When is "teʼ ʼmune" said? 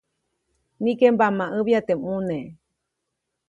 1.87-2.37